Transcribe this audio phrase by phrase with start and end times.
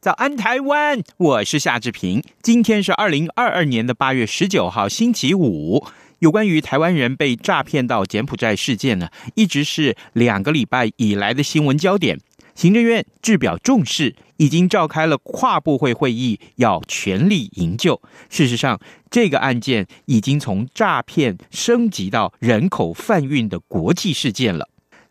[0.00, 2.22] 早安台湾，我是夏志平。
[2.42, 5.84] 今天是二零二二年的八月十九号，星期五。
[6.20, 12.18] 有关于台湾人被诈骗到柬埔寨事件呢，一直是两个礼拜以来的新闻焦点。
[12.54, 18.00] 行政院制表重视，已经召开了跨部会会议，要全力营救。
[18.30, 24.69] 事实上，这个案件已经从诈骗升级到人口贩运的国际事件了。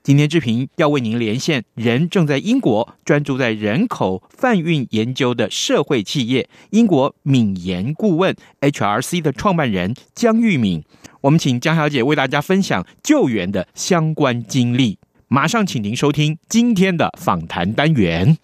[0.10, 10.84] 今天志平要为您连线人正在英国专注在人口贩运研究的社会企业英国敏研顾问 HRC 的创办人江玉敏，
[11.22, 14.98] 我们请江小姐为大家分享救援的相关经历。
[15.28, 18.36] 马上请您收听今天的访谈单元。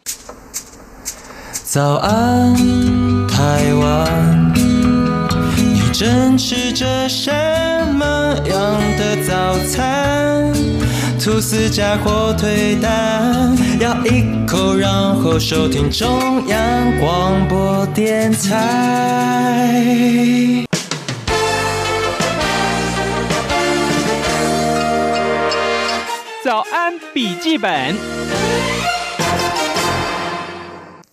[1.51, 2.55] 早安，
[3.27, 7.31] 台湾，你正吃着什
[7.95, 10.53] 么样的早餐？
[11.25, 19.73] 吐司加火腿蛋，咬一口，然后收听中央广播电台。
[26.43, 27.95] 早安，笔记本。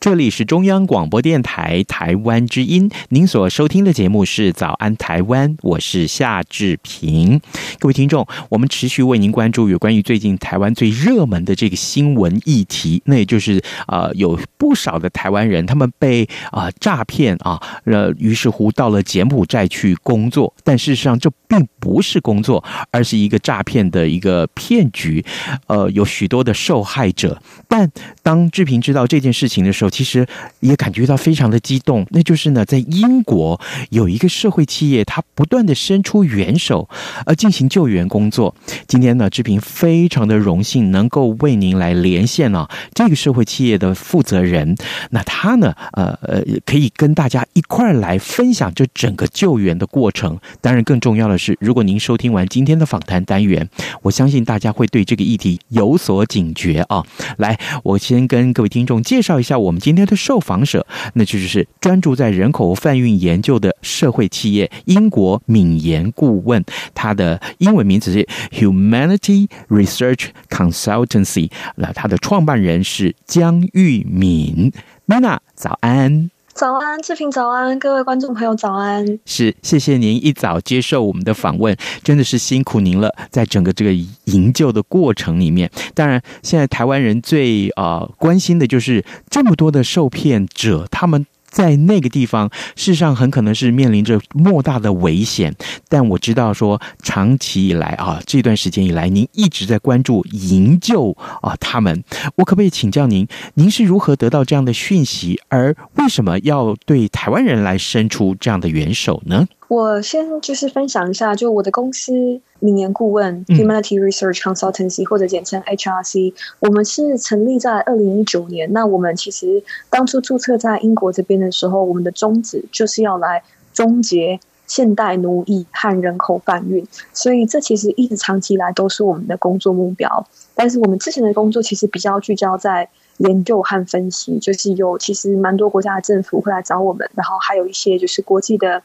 [0.02, 7.40] 这里是中央广播电台台湾之音，您所收听的节目是《早安台湾》，我是夏志平。
[7.78, 25.24] 各位听众，我们持续为您关注有关于最近台湾最热门的这个新闻议题，那也就是呃，有不少的台湾人他们被啊、诈骗啊，呃，于是乎到了柬埔寨去工作，但事实上这并不是工作，而是一个诈骗的一个骗局，
[25.69, 27.40] 呃，有许多的受害者。
[27.69, 27.88] 但
[28.24, 30.26] 当志平知道这件事情的时候，其实
[30.60, 33.60] 也感觉到非常的激动，那就是呢，在英国
[33.91, 36.88] 有一个社会企业，它不断的伸出援手，
[37.26, 38.54] 呃，进行救援工作。
[38.88, 44.75] 今天呢，志平非常的荣幸能够为您来连线啊，这个社会企业的负责人。
[45.10, 50.38] 那他呢，呃呃，可以跟大家一块儿来分享这整个救援的过程。
[50.62, 53.69] 当然，更重要的是，如果您收听完今天的访谈单元，
[54.00, 57.04] 我相信大家会对这个议题有所警觉啊。
[57.36, 59.81] 来，我先跟各位听众介绍一下我们。
[59.82, 74.70] 今天的受访者，那就是专注在人口贩运研究的社会企业英国敏研顾问，他的英文名字是 Humanity Research Consultancy，那他的创办人是江玉敏。
[75.09, 76.31] Mina，早安。
[76.54, 79.18] 早安，志平早安，各位观众朋友早安。
[79.24, 83.92] 是，谢谢您一早接受我们的访问，真的是辛苦您了，在整个这个
[84.24, 85.70] 营救的过程里面。
[85.94, 91.26] 当然，现在台湾人最啊、呃、关心的就是这么多的受骗者，他们。
[91.52, 95.54] 在那个地方，事实上很可能是面临着莫大的危险。
[95.88, 102.02] 但我知道说，长期以来啊，这段时间以来，您一直在关注营救啊他们。
[102.36, 105.40] 我可不可以请教您，您是如何得到这样的讯息？
[105.48, 109.46] 而为什么要对台湾人来伸出这样的援手呢？
[109.72, 112.12] 我先就是分享一下，就我的公司
[112.59, 118.70] 名言顾问 Humanity Research Consultancy，或者简称 HRC，我们是成立在二零一九年。
[118.75, 123.43] 那我们其实当初注册在英国这边的时候，我们的宗旨就是要来
[123.73, 130.26] 终结现代奴役和人口贩运，所以这其实一直长期以来都是我们的工作目标。
[130.55, 132.91] 但是我们之前的工作其实比较聚焦在。
[133.22, 138.82] 研究和分析，就是有其实蛮多国家的政府会来找我们，然后还有一些就是国际的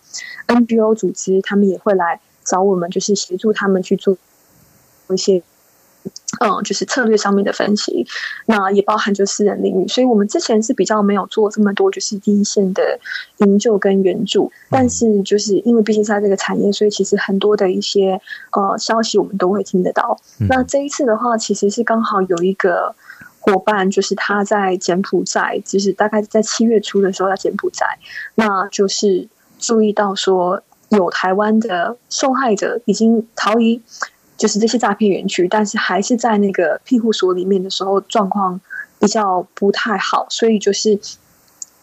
[0.47, 4.15] NGO 组织，他们也会来找我们，就是协助他们去做
[5.09, 5.41] 一些
[6.39, 8.05] 嗯，就是策略上面的分析。
[8.45, 12.99] 那也包含就私人领域，所以我们之前是比较没有做这么多就是第一线的
[13.37, 20.19] 营救跟援助，但是就是因为毕竟在这个产业，所以其实很多的一些呃消息我们都会听得到。
[20.47, 22.93] 那这一次的话，其实是刚好有一个。
[23.47, 27.85] 伙伴就是他在柬埔寨，就是大概在七月初的时候在柬埔寨，
[28.35, 33.81] 那就是注意到说有台湾的受害者已经逃离，
[34.35, 38.59] 就是这些诈骗园区，但是还是在那个庇护所里面的时候状况
[38.99, 40.99] 比较不太好，所以就是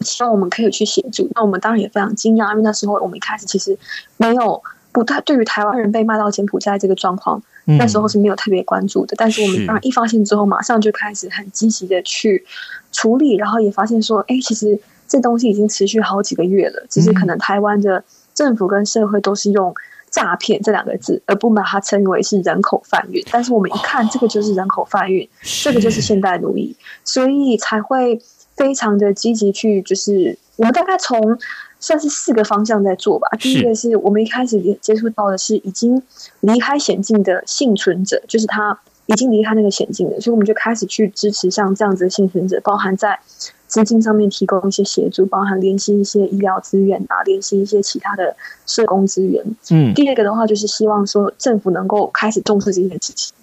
[0.01, 1.31] 希望我们可以去协助。
[1.35, 3.79] 那我们当然也非常惊讶，因为那时候我们一开始其实
[4.19, 4.63] 没有
[4.93, 9.15] 不太对于台湾人被卖到柬埔寨这个状况，那时候是没有特别关注的。
[9.17, 12.45] 但是我们当然一发现之后，马上就开始很积极的去
[12.93, 14.79] 处理，然后也发现说，哎，其实
[15.09, 19.75] 这东西已经持续好几个月了，只是可能台湾的政府跟社会都是用。
[20.11, 23.21] 诈骗这两个字，而不把它称为是人口贩运。
[23.33, 25.29] 但是我们一看，这个就是人口贩运，哦、
[25.65, 28.23] 这个就是现代奴役，所以才会
[28.55, 31.37] 非常的积极去，就是我们大概从
[31.85, 33.29] 算是四个方向在做吧。
[33.39, 36.03] 第一个是我们一开始接触到的是已经
[36.41, 43.21] 离开险境的幸存者，就是他已经离开那个险境了，所以我们就开始去支持像这样子的幸存者，包含在。
[43.67, 49.45] 资金上面提供一些协助，包含联系一些医疗资源啊，联系一些其他的社工资源。
[49.71, 53.35] 嗯，第二个的话就是希望说政府能够开始重视这件事情。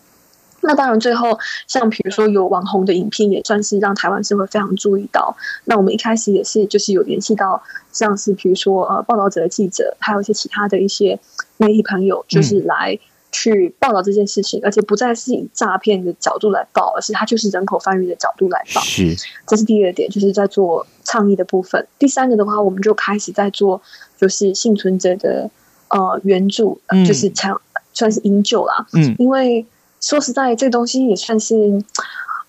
[0.62, 1.38] 那当然，最后
[1.68, 5.36] 像比如说有网红的影片，也算是让台湾社会非常注意到。
[5.66, 7.62] 那我们一开始也是就是有联系到，
[7.92, 11.20] 像是比如说呃报道者的记者，还有一些其他的一些
[11.58, 13.00] 媒体朋友，就是来。
[13.34, 18.82] 去报道这件事情，而且不再是以诈骗的角度来报，而是它就是人口贩运的角度来报。
[18.82, 19.16] 是，
[19.48, 21.88] 这是第二点，就是在做倡议的部分。
[21.98, 23.82] 第三个的话，我们就开始在做，
[24.18, 25.50] 就是幸存者的
[25.88, 27.62] 呃援助，嗯、就是强
[27.94, 28.86] 算是营救啦。
[28.92, 29.66] 嗯，因为
[30.02, 31.82] 说实在，这个东西也算是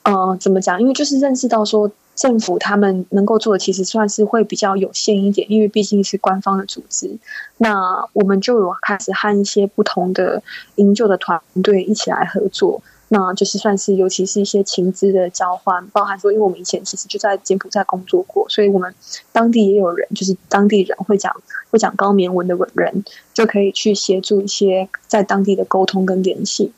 [0.03, 0.81] 呃怎么讲？
[0.81, 1.91] 因为就是认识到说。
[2.15, 7.11] 政府他们能够做的其实算是会比较有限一点，因为毕竟是官方的组织。
[7.57, 10.43] 那我们就有开始和一些不同的
[10.75, 18.95] 营救的团队一起来合作，那就是算是尤其是一些情资的交换，包含说，因为我们以前其实就在柬埔寨工作过，所以我们
[19.33, 21.35] 当地也有人，就是当地人会讲
[21.71, 23.03] 会讲高棉文的文人，
[23.33, 26.73] 就可以去协助一些在当地的沟通跟联系。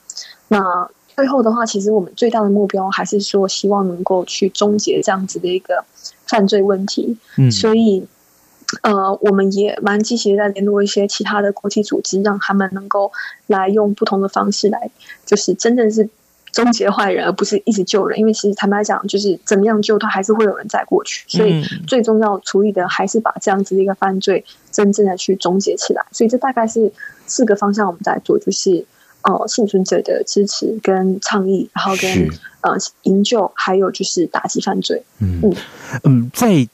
[0.55, 5.85] 那最后的话，其实我们最大的目标还是说，希望能够去终结这样子的一个
[6.27, 7.17] 犯罪问题。
[7.37, 8.06] 嗯，所以，
[8.83, 13.12] 呃，我们也蛮积极的在联络一些其他的国际组织，让他们能够
[13.49, 14.91] 来用不同的方式来，
[15.27, 16.09] 就是真正是
[16.53, 18.19] 终结坏人，而不是一直救人。
[18.19, 21.25] 因为其实坦白讲，就是怎么样救他，还是会有人再过去。
[21.29, 26.05] 所以，最终要处理的还是把这样子的一个犯罪真正的去终结起来。
[26.12, 26.93] 所以，这大概是
[27.27, 28.85] 四个方向我们在做，就是。
[29.25, 32.29] 呃，幸存者的支持跟倡议，然后跟
[32.61, 35.03] 呃营救，还有就是打击犯罪。
[35.19, 35.55] 嗯嗯，
[36.05, 36.69] 嗯，在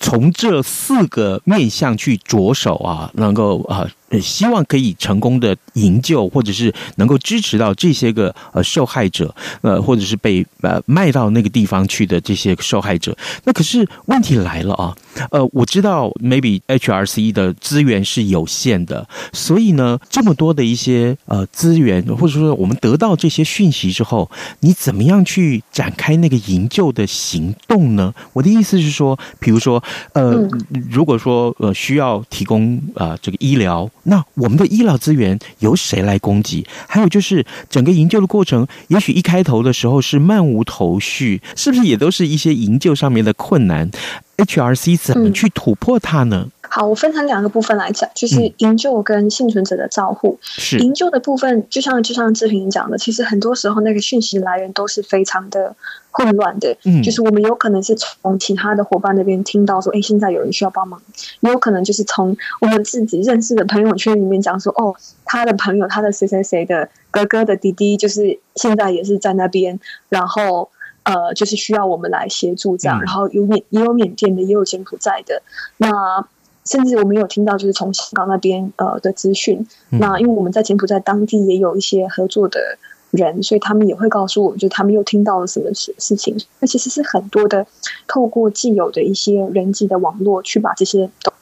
[0.00, 3.78] 从这四个面向去着手啊，能够啊。
[3.80, 13.16] 呃希望可以成功的营救，或者是能够支持到这些个呃受害者，呃，或者是被呃卖到那个地方去的这些受害者。
[13.44, 14.96] 那可是问题来了啊，
[15.30, 24.30] 呃，我知道 maybe HRC 的资源是有限的，所以呢，这么多的一些呃资源，或者说我们得到这些讯息之后，
[24.60, 28.14] 你怎么样去展开那个营救的行动呢？
[28.32, 29.82] 我的意思是说，比如说
[30.12, 30.48] 呃，
[30.90, 33.90] 如果说呃需要提供啊、呃、这个医疗。
[34.04, 36.64] 那我们的医疗资源由谁来供给？
[36.86, 43.90] 还有就是整个营救的过程，也许一开头的时候是漫无头绪，是不是也都是一些营救上面的困难
[44.36, 46.48] ？HRC 怎么去突破它呢？
[46.74, 50.36] 嗯好，我分成两个部分来讲，就是营救跟幸存者的照护。
[50.42, 55.76] 是营救的部分，就像就像志平讲的，其实很多时候那个讯息来源都是非常的
[56.10, 56.76] 混乱的。
[56.84, 60.98] 嗯，就是我们有可能是从其他的伙伴那边听到说，哎，现在有人需要帮忙；
[61.42, 69.78] 也有可能就是从我们自己认识的朋友圈里面讲说，哦，他的朋友，他的谁谁谁的哥哥的弟弟，就是现在也是在那边，
[70.08, 70.70] 然后
[71.04, 73.00] 呃，就是需要我们来协助这样。
[73.00, 75.40] 然后有缅也有缅甸的，也有柬埔寨的，
[75.76, 76.26] 那。
[76.64, 79.66] 甚至我们有听到，就是从香港那边呃的资讯。
[79.90, 82.78] 那因为我们在柬埔寨当地也有一些合作的
[83.10, 86.36] 人，所以他们也会告诉我们，就他们又听到了什么事事情。
[86.60, 87.66] 那其实是很多的，
[88.08, 91.32] 透过既有的一些人际的网络去把这些东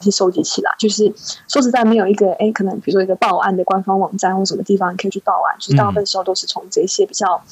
[0.00, 0.74] 西收集起来。
[0.78, 1.12] 就是
[1.46, 7.42] 说实在，没有一个哎，可能比如说一个报案的官方网站或什么地方你可以去报案，就是大部分时候都是从这些比较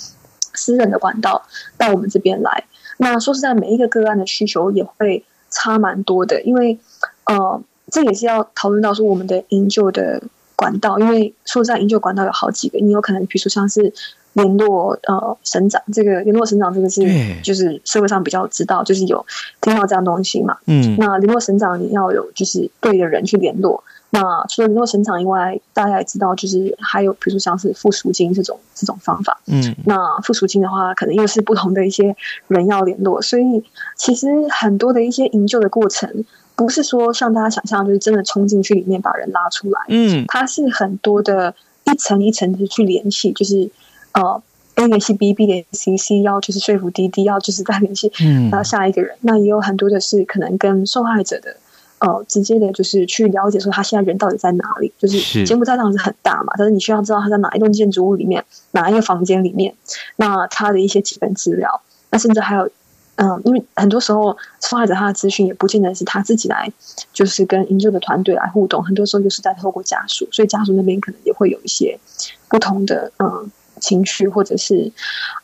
[0.55, 1.43] 私人的管道
[1.77, 2.65] 到我们这边来。
[2.97, 6.77] 那说实在，每一个个案的需求也会差蛮多的，因为。
[7.25, 10.21] 呃，这也是要讨论到说我们的营救的
[10.57, 13.93] 管道，因为说实在，营救管道有好几个，你有可能比如说像是
[14.33, 17.01] 联络呃省长，这个联络省长这个是
[17.45, 19.25] 就是社会上比较知道，就是有
[19.61, 20.57] 听到这样东西嘛。
[20.67, 23.85] 嗯，那联络省长你要有就是对的人去联络。
[24.15, 29.41] 那除了联络省长以外，大家也知道，就是还有比如说像是付赎金这种这种方法。
[29.47, 32.15] 嗯，那付赎金的话，可能又是不同的一些
[32.47, 33.65] 人要联络，所以
[33.97, 36.25] 其实很多的一些营救的过程。
[36.55, 39.81] 不是说像大家想象，就是真的冲进去里面把人拉出来。
[39.89, 41.55] 嗯，它是很多的
[41.85, 43.71] 一层一层的去联系，就是
[44.13, 44.41] 呃
[44.75, 49.17] ，A 联系 B，B 联系 C，C 要就是说服 D，D 要就是再联系嗯，然后下一个人。
[49.17, 51.57] 嗯、那也有很多的是可能跟受害者的
[52.03, 54.93] 呃直接的，就是去了解说他现在人到底在哪里。
[54.99, 59.75] 就是柬埔寨当然是很大嘛，但是你需要知道他在哪一栋建筑物里面，哪一个房间里面，
[60.17, 61.81] 那他的一些基本资料，
[62.11, 62.69] 那甚至还有。
[63.17, 66.73] 嗯，因为很多时候受害者他的资讯也不见得是他自己来，
[67.13, 72.01] 就是跟营救的团队来互动，很多时候就是在透过家属，所以家属那边可能也会有一些
[72.49, 74.91] 不同的嗯情绪或者是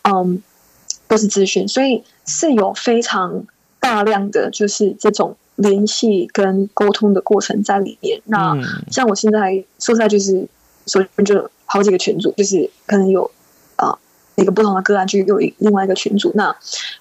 [0.02, 0.42] 嗯
[1.06, 3.44] 都是资讯，所以是有非常
[3.78, 8.20] 大量的就是这种联系跟沟通的过程在里面。
[8.24, 8.56] 那
[8.90, 10.48] 像我现在说实在就是
[10.86, 13.30] 所以就好几个群组，就是可能有
[13.76, 13.96] 啊。
[14.38, 16.44] 一个不同的个案就有一另外一个群组，那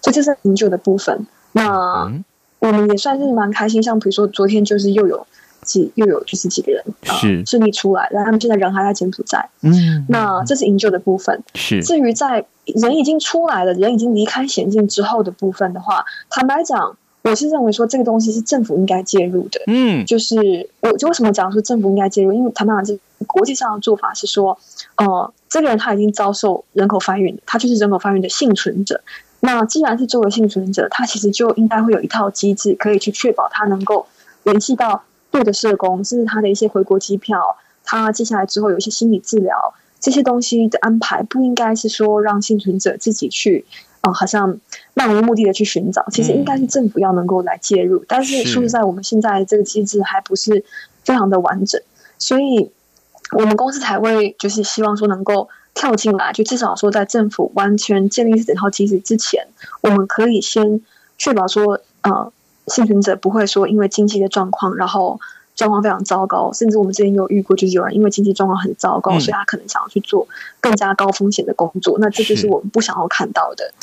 [0.02, 1.28] 所以这是营救的部分。
[1.52, 2.12] 那
[2.58, 5.28] 我们也算是蛮开心，像比如说昨天就是又有
[5.62, 9.48] 几又有就是几个人是顺利出来，然后他们现在人还在柬埔寨。
[9.62, 11.40] 嗯，那这是营救的部分。
[11.54, 19.62] 是至于在人已经出来了，人已经离开险境之后的部分的话，坦白讲，我是认为说这个东西是政府应该介入的。
[19.68, 22.32] 嗯，就是我就为什么讲说政府应该介入？
[22.34, 24.58] 因为坦白讲，这国际上的做法是说，
[24.98, 25.34] 呃。
[25.50, 29.00] 这个人他已经遭受人口贩运，他就是人口贩运的幸存者。
[29.40, 34.06] 那既然是作为幸存者，他其实就应该会有一套机制，可以去确保他能够
[34.44, 37.56] 联系到对的社工，甚至他的一些回国机票，
[37.86, 43.66] 他接下来之后有一些心理治疗这些东西的安排，不应该是说让幸存者自己去，
[44.02, 44.60] 哦、呃，好像
[44.94, 46.06] 漫无目的的去寻找。
[46.12, 50.64] 其实应该是政府要能够来介入，嗯、但是说实在，我们现在这个机制还不是
[51.04, 51.82] 非常的完整，
[52.18, 52.72] 所以。
[53.34, 59.46] 我们公司才会就是希望说能够跳进来，就至少说在政府完全建立整套机制之前，
[59.82, 60.80] 我们可以先
[61.18, 62.32] 确保说，呃，
[62.68, 65.20] 幸存者不会说因为经济的状况，然后
[65.58, 70.26] 状况非常糟糕，甚至我们之前有遇过，就是有人因为经济状况很糟糕，嗯、所以他可能想要去做
[70.62, 73.74] 更加高风险的工作，那这就是我们不想要看到的。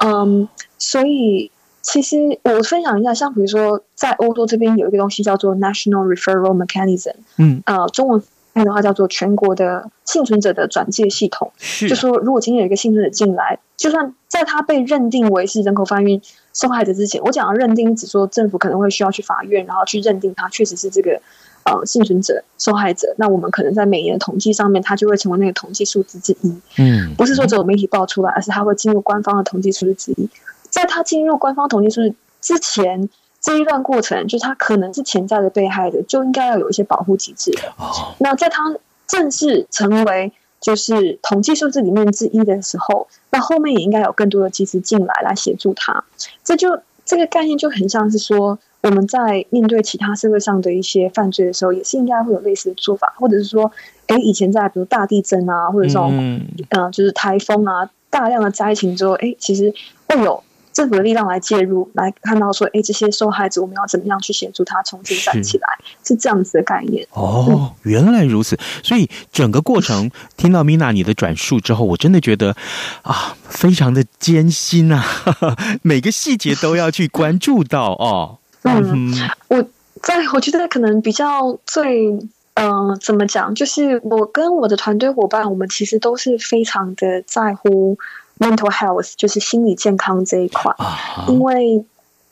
[0.00, 1.50] 嗯，所以
[1.82, 8.22] 其实我分享一下，像比如说在欧洲这边有一个东西叫做 National Referral Mechanism，嗯，呃，中文。
[8.64, 16.22] 的话叫做全国的幸存者的转介系统，是就说如果今天有一个幸存者进来，就算在他被认定为是人口贩运
[16.56, 21.20] 受害者之前，我讲的认定只说政府可能会需要去法院，然后去认定他确实是这个
[21.64, 26.52] 呃幸存者受害者，那我们可能在每年的统计上面，他就会成为那个统计数字之一。
[26.78, 30.28] 嗯，不是说只有媒体报出来，而是他会进入官方的统计数字之一。
[30.70, 33.08] 在他进入官方统计数字之前。
[33.38, 37.52] 这一段过程，就是他可能是潜在的被害者，就应该要有一些保护机制。
[37.78, 38.12] Oh.
[38.18, 38.74] 那在他
[39.06, 46.04] 正式成为就是统计数字里面之一的时候，那后面也应该有更多的机制进来来协助他。
[46.42, 53.70] 这就这个概念就很像是说，我们在面对其他社会上的一些犯罪的时候，也是应该会有类似的做法，或者是说，
[54.06, 59.72] 哎，以前在比如大地震啊，或者这种嗯、呃，就是台风啊，大量的灾情之后，哎，其实
[60.08, 60.42] 会有。
[60.76, 65.66] 政府的力量来介入，来看到说，哎，这些受害者我们要怎么样去协助他重新站起来，
[66.04, 67.06] 是，是这样子的概念。
[67.12, 68.58] 哦，嗯、原来如此。
[68.82, 72.54] 所以整个过程听到 Mina 你的转述之后，我真的觉得
[73.00, 75.02] 啊，非常的艰辛啊，
[75.80, 78.36] 每个细节都要去关注到哦。
[78.64, 79.64] 嗯，嗯我
[80.02, 82.10] 在我觉得可能比较最
[82.52, 87.98] 嗯、呃，怎么讲，就是我跟我的团队伙伴，我们其实都是非常的在乎。
[88.38, 91.32] Mental health 就是心理健康这一块，uh huh.
[91.32, 91.84] 因为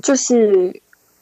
[0.02, 0.80] 就是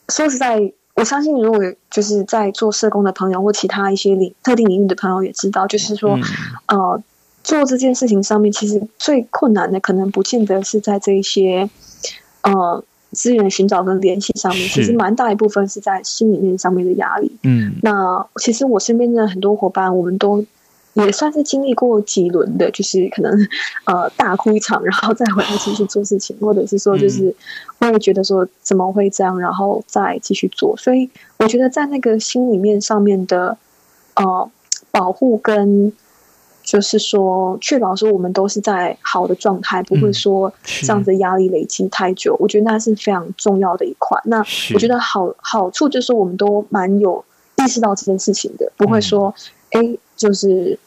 [0.08, 1.60] 说实在，我相信如果
[1.90, 6.18] 就是在做社工的朋友或其他一些领特定领域的朋友也知道，就是说，
[6.66, 7.02] 嗯、呃，
[7.44, 11.70] 做这件事情上面，其实最困难的可能不见得是在这一些
[12.42, 17.30] 呃资源寻找跟联系上面，其实蛮大一部分是在心里面上面的压力。
[17.44, 20.44] 嗯，那其实我身边的很多伙伴，我们都。
[20.94, 23.32] 也算是经历过几轮的，就是可能
[23.86, 27.34] 呃大哭一场，然后再回来继续做事情，或者是说就是
[27.78, 30.76] 会觉得说怎么会这样，然后再继续做。
[30.76, 31.08] 所以
[31.38, 33.56] 我觉得在那个心里面上面的
[34.16, 34.50] 呃
[34.90, 35.90] 保护跟
[36.62, 42.36] 就是说确保说我们都是在好的状态，不会说这样子压力累积太久。
[42.38, 44.20] 我觉得那是非常重要的一块。
[44.24, 44.44] 那
[44.74, 47.24] 我觉得好好处就是我们都蛮有
[47.56, 49.34] 意识到这件事情的，不会说
[49.70, 49.96] 哎。
[50.22, 50.78] 就是，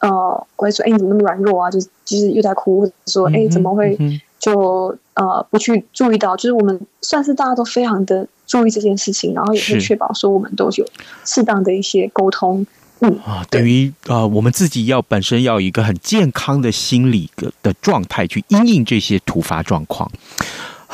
[0.00, 0.08] 呃，
[0.56, 1.70] 我会说，哎，你怎么那么软弱啊？
[1.70, 3.98] 就是，就是又在哭，或者说，哎，怎么会
[4.38, 6.34] 就呃不去注意到？
[6.34, 10.86] 就是我们算是大家都非常的注意这件事情，然后也会确保说我们都有
[11.26, 12.66] 适当的一些沟通。
[13.00, 20.10] 嗯，啊，等于呃，我们自己要本身要有一个很健康的心理的的状态去应应这些突发状况。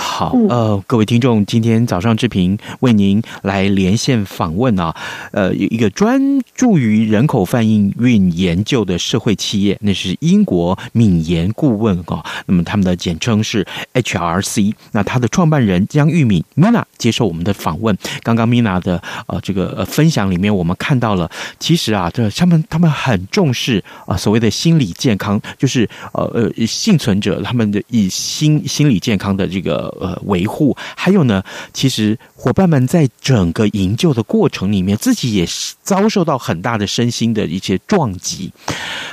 [0.01, 4.95] 好，呃，各位听众，今天早上志平为您来连线访问啊，
[5.33, 6.21] 呃，一个专
[6.55, 17.97] 注于人口贩运研究的社会企业，那是英国敏研顾问啊，那么他们的简称是 HRC，那他的创办人江玉敏 Mina 接受我们的访问。
[18.23, 21.29] 刚刚 Mina 的呃这个呃分享里面，我们看到了，
[21.59, 29.88] 其实啊，这他们他们很重视啊所谓的心理健康，就是呃呃幸存者他们的以心心理健康的这个。
[30.01, 30.77] 呃，维护。
[30.97, 31.43] 还有呢，
[31.73, 35.47] 其实伙伴们在整个营救的过程里面，自己也
[35.83, 38.53] 遭受到很大的身心的一些撞击。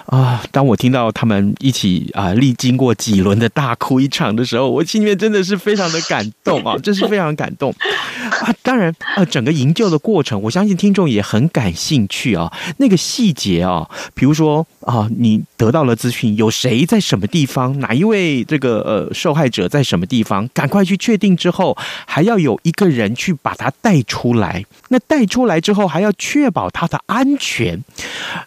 [0.08, 0.44] 啊。
[0.52, 7.74] 当我听到他们一起啊历经过几轮的大哭一场的时候，我心里面真的是非常的感动啊， 真是非常感动
[8.42, 8.54] 啊。
[8.62, 12.52] 当然，啊，整个营救的过程，我相信听众也很感兴趣啊。
[12.78, 24.66] 那个细节啊，比如说啊，你得到了资讯，有谁在什么地方，哪一位这个呃受害者在什么地方，赶快去确定之后，还要有一个人去把他带出来。
[24.90, 27.84] 那带出来之后，还要确保他的安全。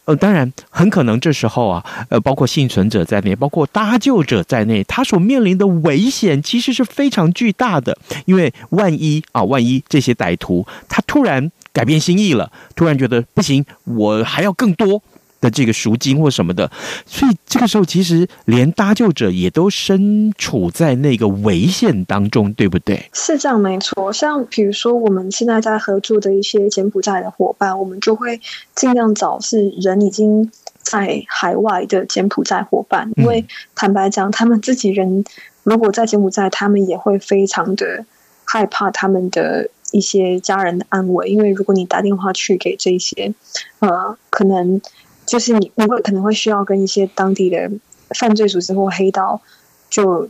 [0.05, 7.97] 呃，当然，很可能这时候后啊，呃，包括幸存者在内，包括搭救者在内，他所面临的危险其实是非常巨大的。
[8.27, 15.03] 因为万一啊，万一这些歹徒他突然改变心意了，突然觉得不行，我还要更多。
[15.41, 16.69] 的这个赎金或什么的，
[17.07, 23.09] 所以这个时候其实连搭救者也都身处在那个危险当中，对不对？
[23.13, 24.13] 是这样，没错。
[24.13, 28.41] 像比如说我们现在在合作的一些柬埔寨的伙伴，我们就会
[28.75, 30.51] 尽量找是人已经
[30.91, 35.25] 在海外的柬埔寨伙伴，因为坦白讲，他们自己人
[35.63, 38.05] 如果在柬埔寨，他们也会非常的
[38.45, 43.35] 害怕他们的一些家人的安危，因为如果你打电话去给这些，
[43.81, 44.81] 呃，可能。
[45.29, 47.71] 就是你，你会可能会需要跟一些当地的
[48.19, 49.43] 犯罪组织或黑道，
[49.91, 50.27] 就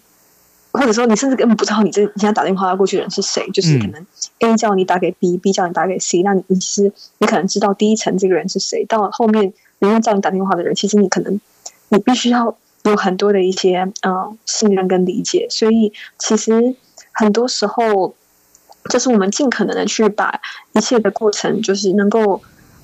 [0.73, 4.05] 或者说你甚至根本不知道你这你现在打电话过去的人是谁，就是可能
[4.41, 11.41] A 叫你打给 B，B 叫你打给 C，那你你其实你可能知道第一层这个人是谁，到后面人家叫你打电话的人，其实你可能
[11.89, 16.75] 你必须要有很多的一些嗯、呃、信任跟理解，所以其实
[17.13, 18.15] 很多时候
[18.89, 20.41] 就是我们尽可能的去把
[20.73, 22.41] 一切的过程，就是能够。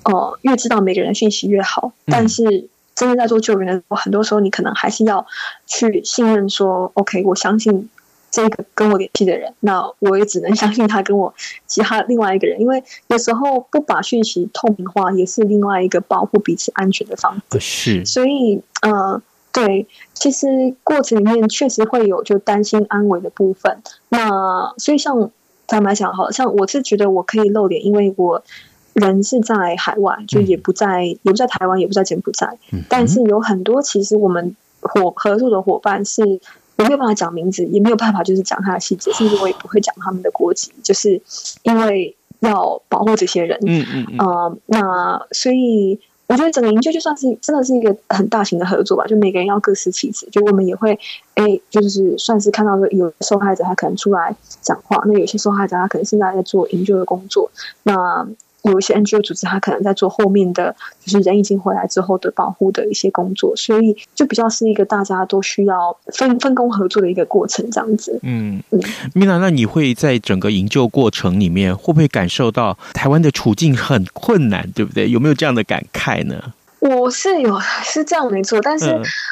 [0.06, 5.26] 呃，越知道每个人的讯息越好，但是真的在做救援的时候，很多时候你可能还是要
[5.66, 7.88] 去信任说，OK，我相信
[8.34, 11.32] 这个跟我联系的人，那我也只能相信他跟我
[11.68, 17.60] 其他另外一个人，因为有时候不把讯息透明化，也是另外一个保护彼此安全的方式。
[17.60, 23.80] 是，所以，呃，对，其实过程里面确实会有就担心安危的部分。
[24.08, 25.30] 那所以像
[25.68, 28.42] 坦白讲，好像我是觉得我可以露脸，因为我。
[28.94, 32.56] 人是在海外，就也不在，嗯、也不在台湾，也不在柬埔寨。
[32.70, 36.22] 嗯、但是有很多，其实我们伙合作的伙伴是，
[36.76, 41.20] 我没有办法讲名字，也没有办法就是讲他的细节，甚至我也不会讲他们的国籍，就是
[41.62, 43.58] 因为要保护这些人。
[43.66, 44.18] 嗯嗯嗯。
[44.18, 50.28] 呃、那所以我觉得整个营救就算是真的是一个很大型的合作吧，就每个人要各司其职。
[50.32, 50.98] 就我们也会，
[51.34, 57.50] 哎，就是算是看到说有受害者他可能出来讲话，那有些受害者他可能现在在做营救的工作，
[57.82, 58.26] 那。
[58.70, 60.74] 有一些 NGO 组织，他可能在做后面的，
[61.04, 68.18] 就是人已经回来之后的保护的一些工作，所以就比较是一个大家都需要分分工合作的一个过程，这样子。
[68.22, 68.80] 嗯嗯
[69.14, 75.10] ，Mina，那你会在整个营救过程里面，会不会感受到台湾的处境很困难，对不对？
[75.10, 76.54] 有没有这样的感慨呢？
[76.88, 78.90] 我是有 是这样没错，但是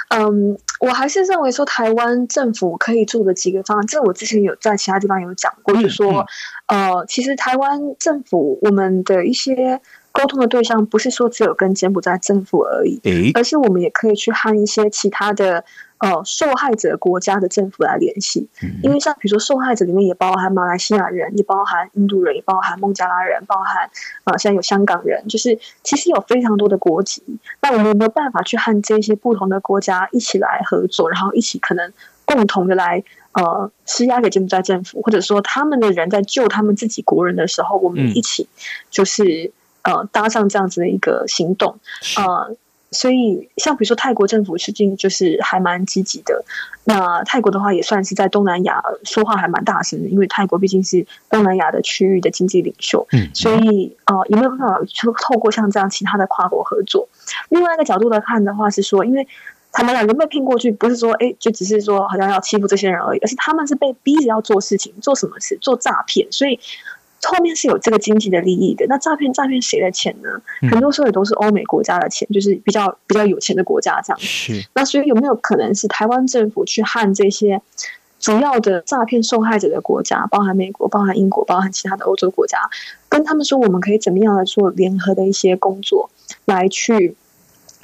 [0.09, 6.27] 嗯，嗯，我还是认为说台湾政府可以做的几个方案，这我之前有在其他地方有讲过，就是说，
[6.67, 9.81] 呃，其实台湾政府我们的一些。
[10.15, 13.01] 沟通的对象不是说只有跟柬埔寨政府而已，
[13.33, 15.65] 而是我们也可以去和一些其他的
[16.03, 18.49] 呃受害者国家的政府来联系。
[18.83, 23.87] 因为像比如说受害者里面也包含马来西亚人，也包含印度人，也包含孟加拉人，包含
[24.25, 27.23] 啊、呃、现在有香港人，就是其实有非常多的国籍。
[27.63, 31.93] 那我们有没有办法去和这些不同的国家一起来合作，然后一起可能
[32.25, 38.49] 共同的来呃施压给柬埔寨政府，或者说他们的人在救他们自己国人的时候，我们一起
[38.91, 39.53] 就是。
[39.85, 41.77] 呃，搭上这样子的一个行动，
[42.17, 42.55] 呃，
[42.93, 46.45] 所以像比如说泰国政府最近就是还蛮积极的。
[46.85, 53.07] 那泰国的话也算是在东南亚说话还蛮大声的，因为泰国毕竟是东南亚的区域的经济领袖。
[53.13, 57.09] 嗯，所以呃，有没有办法就透过像这样其他的跨国合作？
[57.49, 59.27] 另外一个角度来看的话，是说，因为
[59.71, 65.57] 他们两人被骗过去，不是说哎，就只是说好像要欺负这些人而已，而是他们是被逼着要做事情，做什么事？
[65.61, 66.59] 做诈骗，所以。
[67.29, 68.85] 后面是有这个经济的利益的。
[68.89, 70.29] 那诈骗诈骗谁的钱呢？
[70.69, 74.27] 很多时候也都是欧美国家的钱，就是比较比较有钱的国家这样子。
[74.27, 74.65] 是。
[74.75, 77.63] 那所以有没有可能是台湾政府去和这些
[78.19, 82.59] 主要的诈骗受害者的国家，包含美国、包含英国、包含其他的欧洲国家，
[83.09, 86.11] 跟他们说我们可以怎么样来做联合的一些工作，
[86.45, 87.15] 来去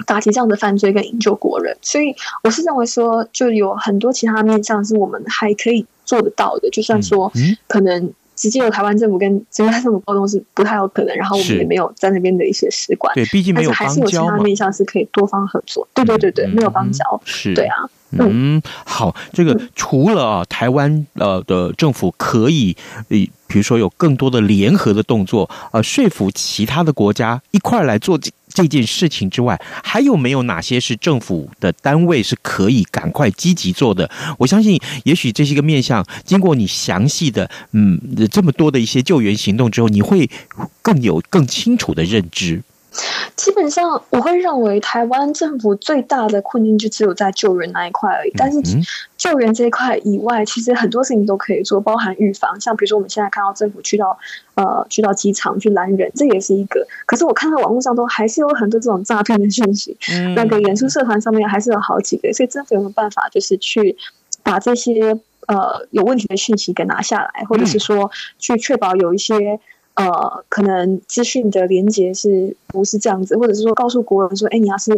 [0.05, 1.77] 打击这样的犯罪跟营救国人。
[1.81, 7.31] 所以我是认为说，就有很多其他面向是我们还可以做得到的，就算说
[7.67, 8.13] 可能。
[8.39, 15.85] 直接由台湾政府跟其他政府沟通是不太有可能，然后我们也没有在那边的一些使馆，对，毕竟没有邦交嘛，还是有其他面向是可以多方合作。
[15.93, 17.75] 对对对对，没有邦交，是，对啊，
[18.11, 22.77] 嗯，好，这个除了啊，台湾呃的政府可以，
[23.09, 28.17] 比如说有更多的联合的动作，呃，说服其他的国家一块来做
[28.49, 34.09] 这件事情之外，还有没有哪些是政府的单位是可以赶快积极做的？
[34.37, 37.99] 我相信，也许这些个面向，经过你详细的嗯
[38.31, 40.29] 这么多的一些救援行动之后，你会
[40.81, 42.61] 更有更清楚的认知。
[43.35, 48.33] 基本上，我会认为台湾政府最大的困境就只有在救援那一块而已。
[48.35, 48.61] 但是，
[49.15, 52.59] 救援这一块以外，其实很多事情都可以做，包含预防。
[52.59, 54.17] 像比如说，我们现在看到政府去到
[54.55, 56.85] 呃去到机场去拦人，这也是一个。
[57.05, 59.95] 可是我看到网络上都还是有很多这种诈骗的讯息，
[60.35, 62.33] 那个演出社团上面还是有好几个。
[62.33, 63.95] 所以政府有没有办法，就是去
[64.43, 69.59] 把这些呃有问题的讯息给拿下来，或者是说去确保有一些。
[69.99, 74.93] 呃，可能资讯的连接是不是这样子，或者是说告诉国人说，哎，你要是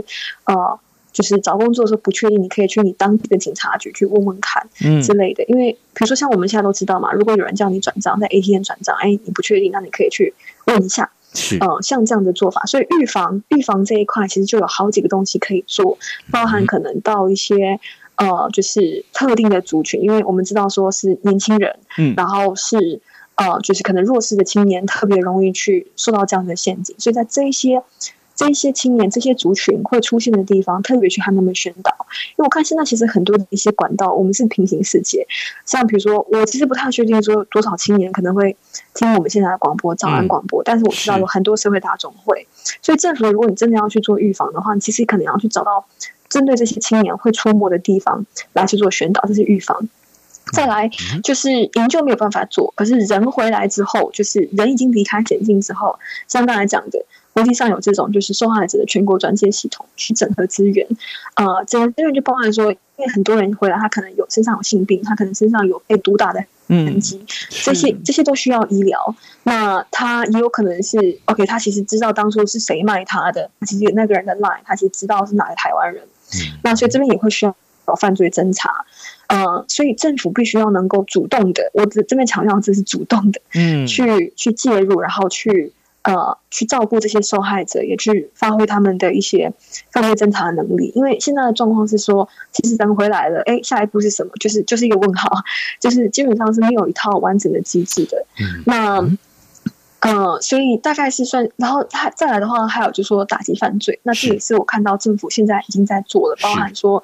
[0.46, 0.80] 呃，
[1.12, 5.44] 就是找工作的时候不确定，你可以去你当地的警察局去问问看，嗯之类的。
[5.46, 10.36] 嗯、因为比如说像我们现在都知道嘛，如果有人叫你转账在 ATM 转账，哎，你不确定，那你可以去
[10.68, 11.10] 问一下。
[11.34, 15.98] 是，呃，像这样的做法，所以预防预防这一块其实就有好几个东西可以做，
[16.30, 17.80] 包含可能到一些
[18.18, 23.02] 呃，就是特定的族群，因为我们知道说是年轻人，嗯，然后是。
[23.42, 27.82] 呃，就是可能弱势的青年特别容易去受到这样的陷阱，所以在这一些
[28.36, 31.96] 这一些青年、这些族群会出现的地方，特别去和他们宣导。
[32.32, 35.26] 因为我看现在其实很多的一些管道，我们是平行世界。
[35.66, 38.56] 像比如说，我其实不太确定说多少青年可能会
[38.94, 42.48] 听我们现在的广播、早安广播，嗯、但是我知道有很多社会大众会。
[42.82, 45.86] 所以政府，如果你真的要去做预防的话，你其实可能要去找到
[46.30, 49.88] 针对这些青年会出没的地方来去做宣导，这是预防。
[50.52, 50.90] 再来
[51.24, 60.88] 就是营救没有办法做，可是人回来之后，就是人已经离开险境之后，像刚才讲的，国际上有这种就是受害者的全国转接系统去整合资源，
[61.36, 67.28] 呃，整合资源就包含说，因为很多人回来，他可能有身上有性病，他可能身上有被毒打的痕迹，嗯、
[67.64, 69.16] 这些这些都需要医疗。
[69.44, 77.56] 那他也有可能是 OK，他其实知道当初是谁卖他的，其实那个人的 line，他其实知道是哪个台湾人，嗯、那所以这边也会需要
[77.92, 78.86] 搞犯罪侦查。
[79.28, 85.72] 呃，所以政府必须要能够主动的，我这这边强调这是主动的，嗯，去去介入，然后去
[86.04, 89.54] 呃去照顾这些受害者，也去发挥他们的一些
[89.92, 90.92] 犯罪侦查的能力。
[90.96, 94.32] 因为现在的状况是说，其实人回来了，哎，下一步是什么？
[94.40, 95.30] 就是就是一个问号，
[95.80, 98.26] 就是基本上是没有一套完整的机制的。
[98.38, 99.18] 嗯，那
[100.02, 107.02] 呃，所以大概是算，然后他再来的话，还有就是说打击犯罪，那这也是我看到政府现在已经在做了，包含说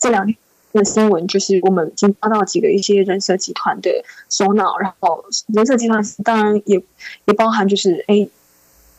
[0.00, 0.36] 这两天。
[0.72, 3.90] 的新闻就是我们已经抓到几个一些人设集团的
[4.28, 6.80] 首脑，然后人设集团当然也
[7.24, 8.28] 也包含就是哎，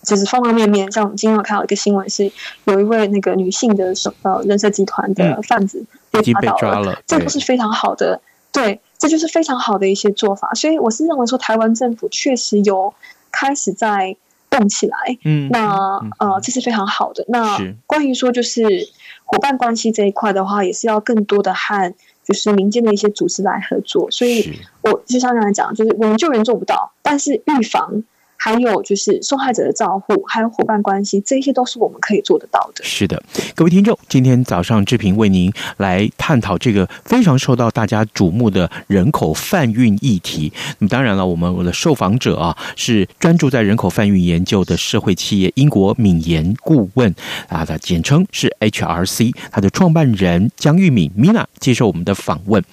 [0.04, 0.92] 就是方方面面。
[0.92, 2.30] 像我们今天有看到一个新闻，是
[2.66, 8.20] 有一位那个女性的首呃人设集团的贩子被抓到了，嗯、抓了这都是非常好的，
[8.52, 10.54] 对，对，这就是非常好的一些做法。
[10.54, 12.94] 所以我是认为说，台湾政府确实有
[13.32, 14.18] 开始在
[14.50, 17.24] 动起来，嗯，那呃这是非常好的。
[17.30, 18.90] 那关于说就是。
[19.32, 24.12] 伙伴关系这一块的话，也是要更多的和就是民间的一些组织来合作。
[24.12, 28.04] 所以，我就像刚才讲，就是我们救援做不到，但是预防。
[28.44, 32.84] 还有就是受害者的照护，还有伙伴关系，这些都是我们可以做得到的。
[32.84, 33.22] 是的，
[33.54, 40.52] 各位听众，今天早上志平为您来探讨这个非常受到大家瞩目的人口贩运议题。
[40.80, 47.14] 那么当然了，我们我的受访者啊是专注在人口贩运研究的社会企业英国敏研顾问
[47.48, 52.64] 啊，它简称是 HRC，它的创办人江玉敏 Mina 接受我们的访问。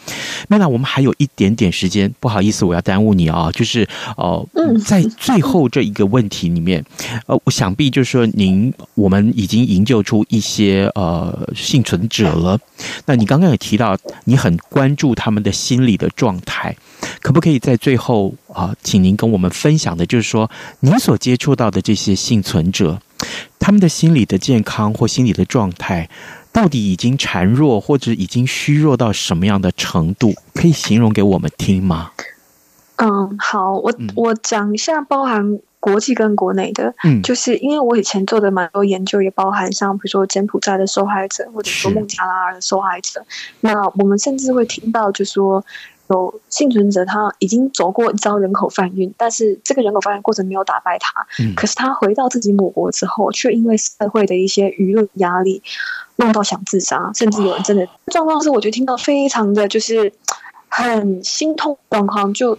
[0.48, 5.57] Mina，我们还有一点点时间，不好意思，我要耽误你啊，就是哦，呃、嗯，在最后。
[5.58, 6.84] 后这一个问题里面，
[7.26, 12.56] 呃，我想必就是说，您我们已经营救出一些呃幸存者了。
[13.06, 16.76] 那你刚刚也提到，你很关注他们的心理的状态，
[17.20, 23.00] 可不可以在最后啊，请您跟我们分享的，就是说，您所接触到的这些幸存者，
[23.58, 26.08] 他们的心理的健康或心理的状态，
[26.52, 30.32] 到底已经孱弱或者已经虚弱到什么样的程度？
[30.54, 32.12] 可以形容给我们听吗？
[32.98, 43.24] 嗯，好，我我讲一下包含国际跟国内的，嗯，就是因为我以前做的蛮多研究，也包含像比如说柬埔寨的受害者，或者说孟加拉的受害者，
[43.60, 45.64] 那我们甚至会听到，就说
[46.10, 55.62] 有幸存者，他已经走过一遭人口贩运，但是这个人口贩运过程没有打败他，嗯、可是他回到自己母国之后，却因为社会的一些舆论压力，
[56.16, 60.12] 弄到想自杀，甚至有人真的状况是，我觉得听到非常的就是
[60.68, 62.56] 很心痛状况，就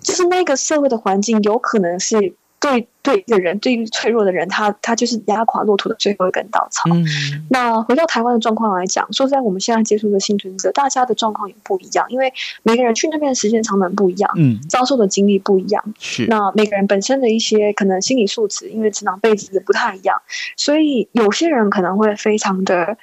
[0.00, 2.34] 就是那个社会的环境有可能是。
[2.62, 6.88] 对对，一个人对于脆弱的人，他他就是压垮骆驼的最后一根稻草。
[6.94, 7.04] 嗯，
[7.50, 16.26] 那回到台湾的状况来讲，说实在，我们现在接触的幸存者，大家的状况也不一样，因为每个人去那边的时间长短不一样，嗯，遭受的经历不一样，是。
[16.26, 20.22] 那每个人本身的一些可能心理素质，因为成长背景不太一样，
[20.56, 22.96] 所以有些人可能会非常的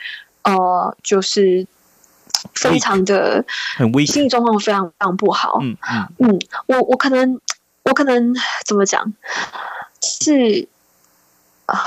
[0.43, 1.67] 呃，就是
[2.53, 3.43] 非常的
[3.77, 5.59] 很危险，心理状况非常非常不好。
[5.61, 7.39] 嗯嗯嗯，我我可能。
[7.83, 8.35] 我可能
[8.67, 9.13] 怎么讲？
[10.03, 10.67] 是
[11.65, 11.79] 啊，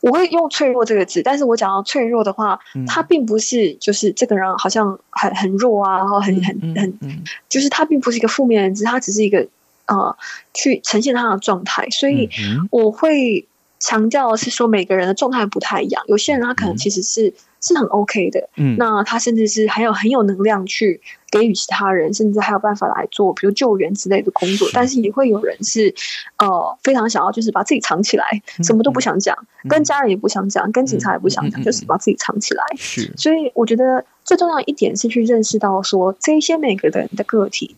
[0.00, 9.48] 我会用脆弱这个字，但是我讲到脆弱的话，嗯、他并不是就是这个人好像很很弱啊，然后很很很，就是他并不是一个负面的字，他只是一个
[9.86, 10.16] 呃，
[10.54, 12.30] 去呈现他的状态，所以
[12.70, 13.48] 我会
[13.80, 17.34] 强调的是说每个人的状态不太一样，有些人他可能其实是。
[17.60, 24.68] 是很 OK 的，嗯，那他甚至是还有很有能量去给予其他人，甚至还有办法来做，比如救援之类的工作。
[24.72, 25.94] 但是也会有人是，
[26.38, 28.24] 呃，非常想要就是把自己藏起来，
[28.62, 29.36] 什么都不想讲，
[29.68, 32.64] 跟家人也不想讲，跟警察也不想讲，就是把自己藏起来。
[32.76, 37.76] 是，所以我觉得最重要一点是去认识到说，这些每个人的个体。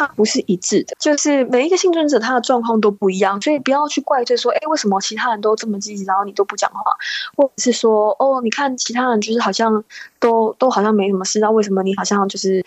[0.00, 6.80] 它不是一致的，就是每一个幸存者他的状况都不一样，所以不要去怪罪说，哎，为什么其他人都这么积极，然后你都不讲话，
[7.36, 9.84] 或者是说，哦，你看其他人就是好像
[10.18, 12.64] 都都好像没什么事，那为什么你好像就是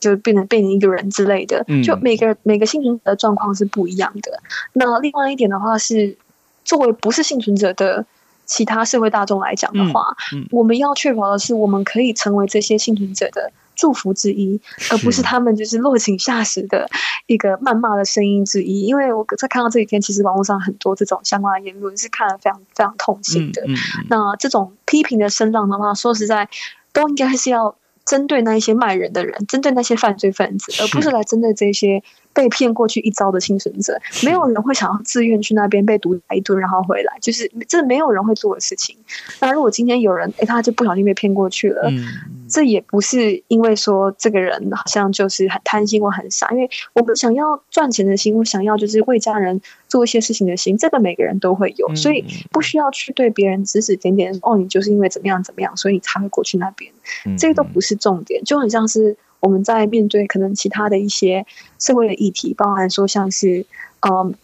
[0.00, 1.62] 就变成变成一个人之类的？
[1.84, 4.40] 就每个每个幸存者的状况是不一样的。
[4.72, 6.16] 那另外一点的话是，
[6.64, 8.06] 作为不是幸存者的
[8.46, 10.16] 其他社会大众来讲的话，
[10.50, 13.52] 我们要确保的是，我们可以成为这些幸存者的。
[13.74, 14.60] 祝福之一，
[14.90, 16.88] 而不是他们就是落井下石的
[17.26, 18.82] 一个谩骂的声音之一。
[18.82, 23.62] 因为我在看到这几天，其实网络上很多这种相关的言论是看了非常非常痛心的。
[23.66, 26.48] 嗯嗯、那这种批评的声浪的话，说实在，
[26.92, 32.02] 都应该是要针对那一些卖人的人，针对那些犯罪分子，而不是来针对这些。
[32.34, 38.96] 被骗过去一遭的幸存者，没有人会想要自愿去那边被毒打一顿，然后回来，就是这没有人会做的事情。
[39.40, 42.04] 那如果今天有人，哎，他就不小心被骗过去了，嗯，
[42.48, 54.36] 这也不是因为说这个人好像就是很贪心或很傻，因为我们想要赚钱的心，我想要就是为家人做一些事情的心，这个每个人都会有，所以不需要去对别人指指点点。
[54.42, 56.92] 哦，你就是因为怎么样怎么样，所以你才会过去那边，
[57.38, 59.16] 这个都不是重点，就很像是。
[59.44, 61.44] 我们在面对可能其他的一些
[61.78, 63.66] 社会的议题，包含说像是
[64.00, 64.34] 嗯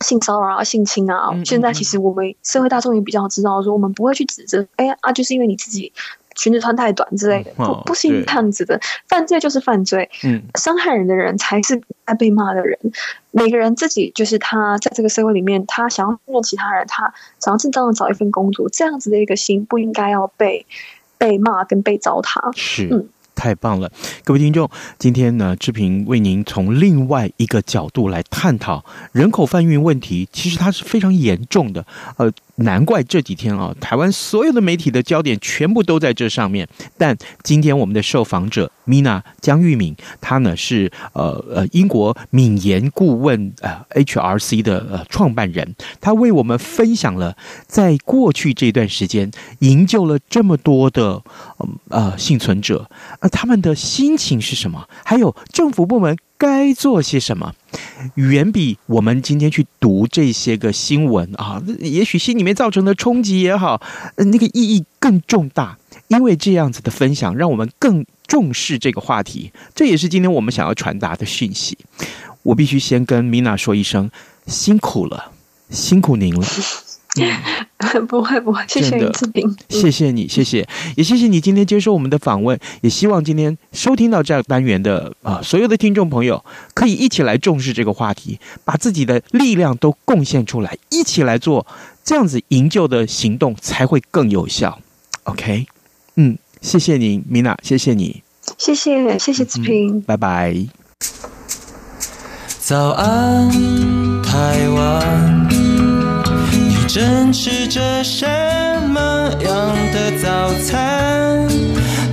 [0.00, 5.92] 性骚扰啊、性侵啊，现在其实我们社会大众也比较知道，说我们不会去指责，哎呀啊，就是因为你自己
[6.34, 12.76] 裙子穿太短之类的，不不是这样子的，犯罪就是犯罪，嗯，伤害人的人才是该被骂的人。
[13.30, 20.66] 每个人自己就是他在这个社会里面，他想要让其他人，他想要正当的找一份工作，这样子的一个心不应该要被
[21.16, 22.88] 被骂跟被糟蹋，是。
[22.90, 23.08] 嗯。
[23.42, 23.90] 太棒了，
[24.22, 31.84] 各位听众，今天呢，志平为您从另外一个角度来探讨人口贩运问题，其实它是非常严重的，
[32.18, 32.32] 呃。
[32.62, 36.68] 难怪这几天啊，台湾所有的媒体的焦点全部都在这上面。
[36.96, 51.22] 但今天我们的受访者 Mina 江玉敏，她呢是呃呃英国敏言顾问呃 HRC 的呃创办人，她为我们分享了在过去这段时间营救了这么多的
[51.88, 52.88] 呃幸存者，
[53.20, 54.88] 呃他们的心情是什么？
[55.04, 56.16] 还有政府部门。
[56.38, 57.54] 该做些什么，
[58.14, 63.80] 远比我们今天去读这些个新闻啊，也许心里面造成的冲击也好，
[64.16, 65.78] 那个意义更重大。
[66.08, 69.50] 因为这样子的分享，让我们更重视这个话题。
[69.74, 71.78] 这也是今天我们想要传达的讯息。
[72.42, 74.10] 我必须先跟米娜说一声
[74.46, 75.32] 辛苦了，
[75.70, 76.46] 辛苦您了。
[77.20, 91.66] 嗯、 不会不会，谢谢你志平，谢谢你，谢谢，也谢谢你今天接受我们的访问，也希望今天收听到这样单元的啊、呃、所有的听众朋友，可以一起来重视这个话题，把自己的力量都贡献出来，一起来做
[92.02, 94.80] 这样子营救的行动，才会更有效。
[95.24, 95.66] OK，
[96.16, 98.22] 嗯，谢谢你，Mina，谢谢你，
[98.56, 100.66] 谢谢谢谢志平、嗯，拜拜。
[102.58, 103.50] 早安，
[104.22, 105.61] 台湾。
[106.94, 108.26] 正吃着什
[108.86, 109.00] 么
[109.42, 111.48] 样的早餐？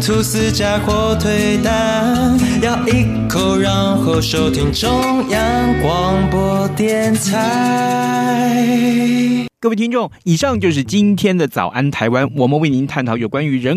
[0.02, 8.80] 吐司加火腿蛋，咬一口，然后收听中央广播电台。
[9.60, 13.68] 各位听众，以上就是今天的早安台湾，我们为您探讨有关于人。